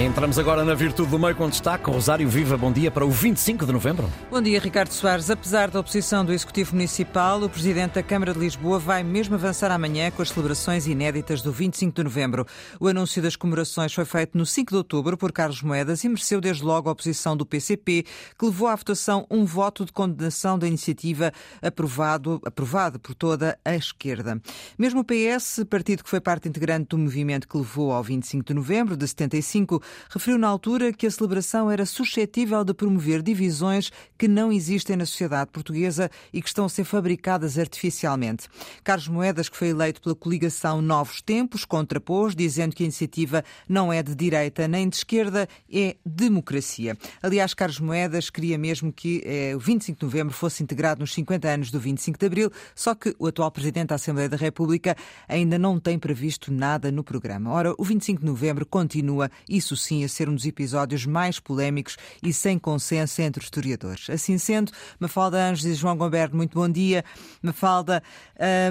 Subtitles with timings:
[0.00, 1.90] Entramos agora na Virtude do Meio com destaque.
[1.90, 4.10] Rosário Viva, bom dia para o 25 de novembro.
[4.30, 5.28] Bom dia, Ricardo Soares.
[5.28, 9.70] Apesar da oposição do Executivo Municipal, o Presidente da Câmara de Lisboa vai mesmo avançar
[9.70, 12.46] amanhã com as celebrações inéditas do 25 de novembro.
[12.80, 16.40] O anúncio das comemorações foi feito no 5 de outubro por Carlos Moedas e mereceu
[16.40, 18.06] desde logo a oposição do PCP,
[18.38, 21.30] que levou à votação um voto de condenação da iniciativa
[21.60, 24.40] aprovado, aprovado por toda a esquerda.
[24.78, 28.54] Mesmo o PS, partido que foi parte integrante do movimento que levou ao 25 de
[28.54, 34.28] novembro de 75, referiu na altura que a celebração era suscetível de promover divisões que
[34.28, 38.48] não existem na sociedade portuguesa e que estão a ser fabricadas artificialmente.
[38.82, 43.92] Carlos Moedas, que foi eleito pela coligação Novos Tempos, contrapôs, dizendo que a iniciativa não
[43.92, 46.96] é de direita nem de esquerda, é democracia.
[47.22, 51.48] Aliás, Carlos Moedas queria mesmo que eh, o 25 de novembro fosse integrado nos 50
[51.48, 54.96] anos do 25 de abril, só que o atual Presidente da Assembleia da República
[55.28, 57.50] ainda não tem previsto nada no programa.
[57.50, 61.96] Ora, o 25 de novembro continua, isso sim, a ser um dos episódios mais polémicos
[62.22, 64.08] e sem consenso entre historiadores.
[64.10, 67.04] Assim sendo, Mafalda Anjos e João Gomberto, muito bom dia.
[67.42, 68.02] Mafalda,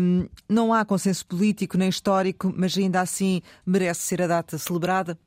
[0.00, 5.18] hum, não há consenso político nem histórico, mas ainda assim merece ser a data celebrada?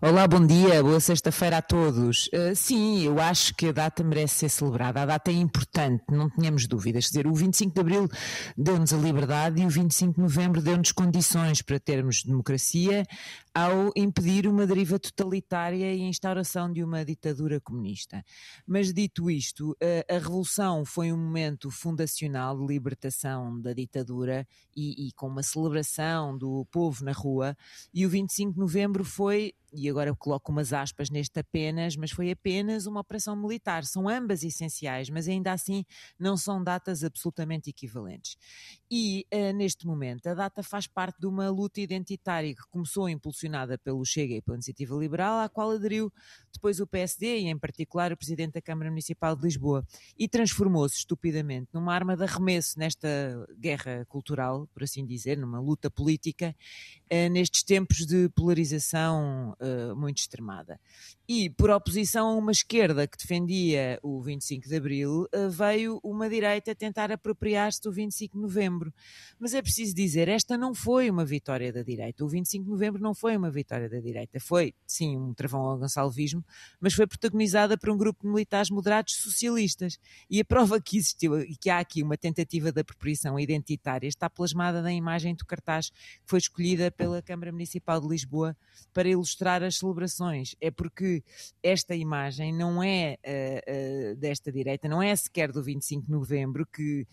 [0.00, 2.28] Olá, bom dia, boa sexta-feira a todos.
[2.28, 5.02] Uh, sim, eu acho que a data merece ser celebrada.
[5.02, 7.06] A data é importante, não tenhamos dúvidas.
[7.06, 8.08] Quer dizer, o 25 de Abril
[8.56, 13.04] deu-nos a liberdade e o 25 de Novembro deu-nos condições para termos democracia
[13.54, 18.24] ao impedir uma deriva totalitária e a instauração de uma ditadura comunista.
[18.66, 19.76] Mas dito isto,
[20.08, 26.36] a, Revolução foi um momento fundacional de libertação da ditadura e, e com uma celebração
[26.36, 27.56] do povo na rua,
[27.92, 32.10] e o 25 de Novembro foi e agora eu coloco umas aspas neste apenas, mas
[32.10, 33.86] foi apenas uma operação militar.
[33.86, 35.82] São ambas essenciais, mas ainda assim
[36.18, 38.36] não são datas absolutamente equivalentes.
[38.90, 43.41] E uh, neste momento a data faz parte de uma luta identitária que começou impulsionada
[43.82, 46.12] pelo Chega e pela Iniciativa Liberal, à qual aderiu
[46.52, 49.86] depois o PSD e em particular o Presidente da Câmara Municipal de Lisboa
[50.18, 53.08] e transformou-se estupidamente numa arma de arremesso nesta
[53.58, 56.54] guerra cultural, por assim dizer, numa luta política,
[57.30, 60.80] nestes tempos de polarização uh, muito extremada.
[61.28, 66.28] E, por oposição a uma esquerda que defendia o 25 de Abril, uh, veio uma
[66.28, 68.92] direita tentar apropriar-se do 25 de Novembro.
[69.38, 72.24] Mas é preciso dizer, esta não foi uma vitória da direita.
[72.24, 74.40] O 25 de Novembro não foi uma vitória da direita.
[74.40, 76.44] Foi, sim, um travão ao gonçalvismo,
[76.80, 79.98] mas foi protagonizada por um grupo de militares moderados socialistas.
[80.30, 84.30] E a prova que existiu e que há aqui uma tentativa de apropriação identitária está
[84.30, 88.56] plasmada na imagem do cartaz que foi escolhida pela Câmara Municipal de Lisboa
[88.92, 90.54] para ilustrar as celebrações.
[90.60, 91.24] É porque
[91.60, 96.64] esta imagem não é uh, uh, desta direita, não é sequer do 25 de novembro,
[96.64, 97.06] que,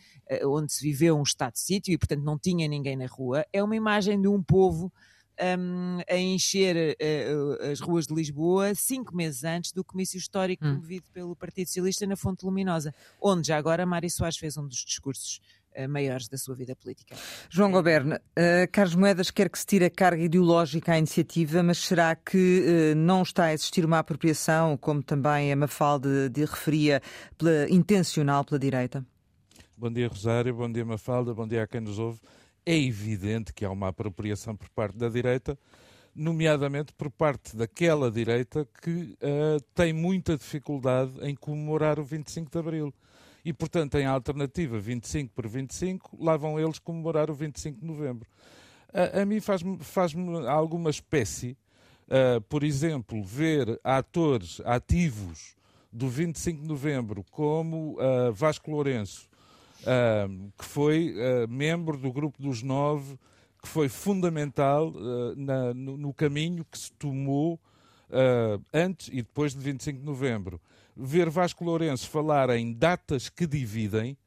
[0.43, 3.43] uh, onde se viveu um estado de sítio e, portanto, não tinha ninguém na rua.
[3.51, 4.93] É uma imagem de um povo.
[5.41, 10.71] Um, a encher uh, as ruas de Lisboa cinco meses antes do comício histórico hum.
[10.71, 14.83] promovido pelo Partido Socialista na Fonte Luminosa, onde já agora Mário Soares fez um dos
[14.83, 15.39] discursos
[15.87, 17.15] maiores da sua vida política.
[17.49, 21.79] João Goberno, uh, Carlos Moedas quer que se tire a carga ideológica à iniciativa, mas
[21.79, 27.01] será que uh, não está a existir uma apropriação, como também a Mafalda de, referia,
[27.37, 29.05] pela, intencional pela direita?
[29.77, 32.19] Bom dia, Rosário, bom dia, Mafalda, bom dia a quem nos ouve.
[32.65, 35.57] É evidente que há uma apropriação por parte da direita,
[36.13, 42.57] nomeadamente por parte daquela direita que uh, tem muita dificuldade em comemorar o 25 de
[42.57, 42.93] Abril
[43.43, 48.27] e, portanto, em alternativa 25 por 25, lá vão eles comemorar o 25 de novembro.
[48.93, 50.13] A, a mim faz-me faz
[50.47, 51.57] alguma espécie,
[52.07, 55.55] uh, por exemplo, ver atores ativos
[55.91, 59.29] do 25 de novembro, como uh, Vasco Lourenço,
[59.81, 61.15] uh, que foi
[61.47, 63.17] membro do grupo dos nove,
[63.61, 64.93] que foi fundamental
[65.35, 67.59] na, no, no, caminho que se tomou
[68.73, 70.59] antes e depois de 25 de novembro.
[70.95, 74.17] Ver Vasco Lourenço falar em datas que dividem,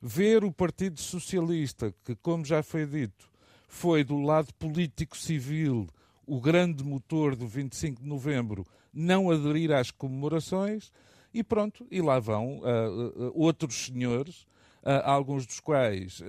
[0.00, 3.28] ver o Partido Socialista, que, como já foi dito,
[3.68, 5.86] foi do lado político-civil
[6.26, 8.64] o grande motor do 25 de novembro,
[8.94, 10.92] não aderir às comemorações,
[11.32, 14.42] e pronto, e lá vão uh, uh, outros senhores,
[14.82, 16.22] uh, alguns dos quais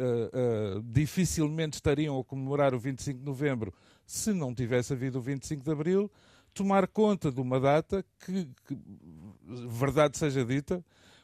[0.86, 3.74] dificilmente estariam a comemorar o 25 de novembro
[4.06, 6.12] se não tivesse havido o 25 de abril,
[6.54, 8.78] tomar conta de uma data que, que
[9.68, 10.84] verdade seja dita,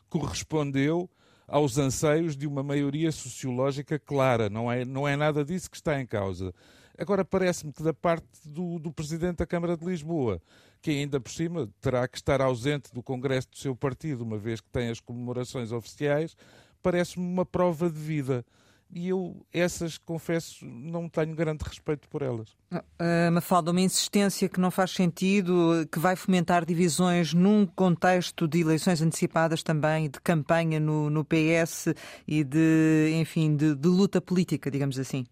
[0.09, 1.09] correspondeu
[1.47, 4.49] aos anseios de uma maioria sociológica clara.
[4.49, 6.53] Não é, não é nada disso que está em causa.
[6.97, 10.41] Agora, parece-me que da parte do, do Presidente da Câmara de Lisboa,
[10.81, 14.59] que ainda por cima terá que estar ausente do Congresso do seu partido, uma vez
[14.59, 16.35] que tem as comemorações oficiais,
[16.81, 18.43] parece-me uma prova de vida.
[18.93, 22.49] E eu, essas, confesso, não tenho grande respeito por elas.
[22.71, 28.61] Uh, Mafalda, uma insistência que não faz sentido, que vai fomentar divisões num contexto de
[28.61, 31.93] eleições antecipadas também, de campanha no, no PS
[32.27, 35.25] e de, enfim, de, de luta política, digamos assim.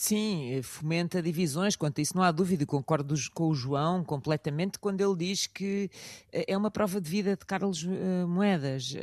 [0.00, 4.78] Sim, eh, fomenta divisões, quanto a isso não há dúvida, concordo com o João completamente
[4.78, 5.90] quando ele diz que
[6.32, 8.94] eh, é uma prova de vida de Carlos uh, Moedas.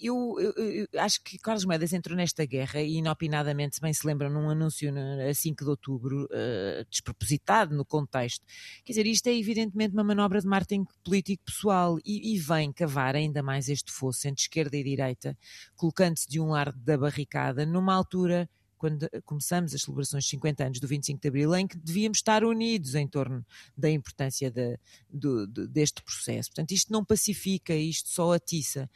[0.00, 4.06] Eu, eu, eu, acho que Carlos Moedas entrou nesta guerra e inopinadamente, se bem se
[4.06, 4.92] lembram, num anúncio
[5.28, 8.44] a 5 de outubro, uh, despropositado no contexto.
[8.84, 13.14] Quer dizer, isto é evidentemente uma manobra de marketing político pessoal e, e vem cavar
[13.14, 15.36] ainda mais este fosso entre esquerda e direita,
[15.76, 18.48] colocando-se de um lado da barricada numa altura
[18.80, 22.42] quando começamos as celebrações de 50 anos do 25 de Abril, em que devíamos estar
[22.42, 23.44] unidos em torno
[23.76, 24.78] da importância de,
[25.12, 26.48] de, de, deste processo.
[26.48, 28.88] Portanto, isto não pacifica, isto só atiça.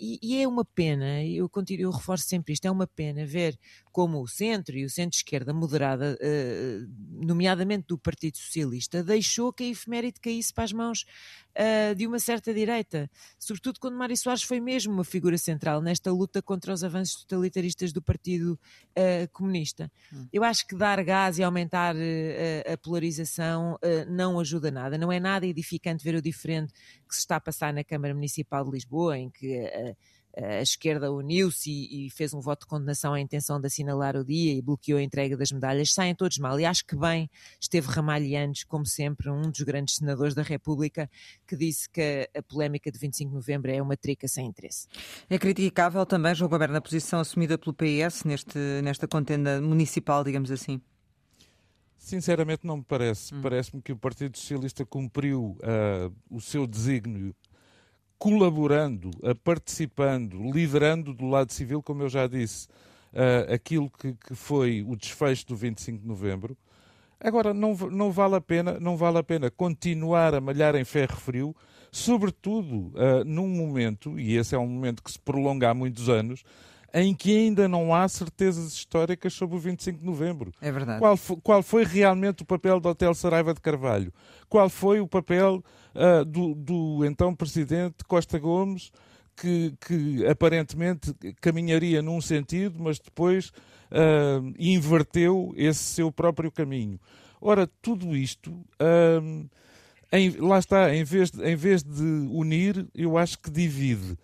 [0.00, 3.58] E, e é uma pena, eu, continuo, eu reforço sempre isto, é uma pena ver
[3.90, 9.66] como o centro e o centro-esquerda moderada, uh, nomeadamente do Partido Socialista, deixou que a
[9.66, 11.04] efeméride caísse para as mãos
[11.58, 16.12] uh, de uma certa direita, sobretudo quando Mário Soares foi mesmo uma figura central nesta
[16.12, 18.58] luta contra os avanços totalitaristas do Partido
[18.96, 19.90] uh, Comunista.
[20.12, 20.26] Hum.
[20.32, 23.78] Eu acho que dar gás e aumentar uh, a polarização
[24.08, 26.72] não ajuda nada, não é nada edificante ver o diferente
[27.08, 29.70] que se está a passar na Câmara Municipal de Lisboa, em que
[30.36, 34.24] a esquerda uniu-se e, e, fez um voto de condenação à intenção de assinalar o
[34.24, 36.58] dia e bloqueou a entrega das medalhas, saem todos mal.
[36.58, 41.08] E acho que bem esteve Ramalhianes, como sempre, um dos grandes senadores da República,
[41.46, 44.88] que disse que a polémica de 25 de novembro é uma trica sem interesse.
[45.30, 50.50] É criticável também, João Goberno, a posição assumida pelo PS neste, nesta contenda municipal, digamos
[50.50, 50.80] assim.
[51.96, 53.34] Sinceramente, não me parece.
[53.34, 53.40] Hum.
[53.40, 57.34] Parece-me que o Partido Socialista cumpriu uh, o seu desígnio
[58.24, 59.10] colaborando,
[59.44, 62.66] participando, liderando do lado civil, como eu já disse,
[63.12, 66.56] uh, aquilo que, que, foi o desfecho do 25 de novembro.
[67.20, 71.18] Agora, não, não, vale a pena, não vale a pena continuar a malhar em ferro
[71.18, 71.54] frio,
[71.92, 76.44] sobretudo uh, num momento, e esse é um momento que se prolonga há muitos anos,
[76.94, 80.52] em que ainda não há certezas históricas sobre o 25 de novembro.
[80.60, 81.00] É verdade.
[81.00, 84.12] Qual foi, qual foi realmente o papel do Hotel Saraiva de Carvalho?
[84.48, 85.62] Qual foi o papel
[85.92, 88.92] uh, do, do então presidente Costa Gomes,
[89.36, 93.48] que, que, aparentemente caminharia num sentido, mas depois
[93.90, 97.00] uh, inverteu esse seu próprio caminho?
[97.40, 98.52] Ora, tudo isto.
[98.80, 99.50] Uh,
[100.12, 104.16] em, lá está, em vez, de, em vez de unir, eu acho que divide.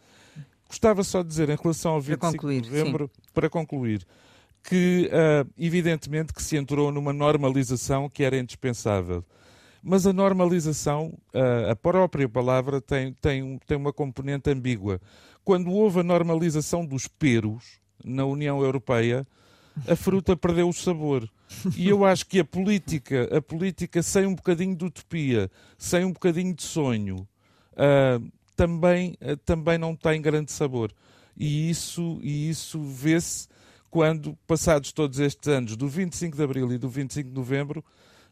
[0.70, 3.22] Gostava só de dizer, em relação ao 25 concluir, de novembro, sim.
[3.34, 4.06] para concluir,
[4.62, 9.24] que uh, evidentemente que se entrou numa normalização que era indispensável.
[9.82, 15.00] Mas a normalização, uh, a própria palavra, tem, tem, tem uma componente ambígua.
[15.42, 19.26] Quando houve a normalização dos peros na União Europeia,
[19.88, 21.28] a fruta perdeu o sabor.
[21.76, 26.12] E eu acho que a política, a política sem um bocadinho de utopia, sem um
[26.12, 27.26] bocadinho de sonho,
[27.72, 28.30] uh,
[28.60, 30.92] também, eh, também não tem grande sabor.
[31.34, 33.48] E isso, e isso vê-se
[33.90, 37.82] quando, passados todos estes anos, do 25 de Abril e do 25 de Novembro,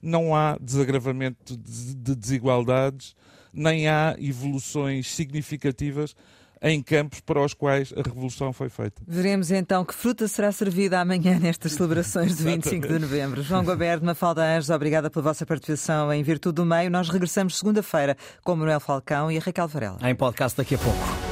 [0.03, 3.17] não há desagravamento de desigualdades,
[3.55, 6.15] nem há evoluções significativas
[6.63, 9.03] em campos para os quais a revolução foi feita.
[9.07, 13.43] Veremos então que fruta será servida amanhã nestas celebrações de 25 de novembro.
[13.43, 16.91] João Goberto, Mafalda Anjos, obrigada pela vossa participação em Virtude do Meio.
[16.91, 19.99] Nós regressamos segunda-feira com o Manuel Falcão e a Raquel Varela.
[20.03, 21.19] Em podcast daqui a pouco.